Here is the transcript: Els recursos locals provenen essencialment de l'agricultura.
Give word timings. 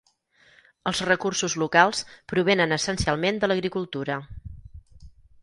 Els 0.91 1.01
recursos 1.09 1.55
locals 1.63 2.01
provenen 2.33 2.73
essencialment 2.79 3.39
de 3.45 3.51
l'agricultura. 3.53 4.19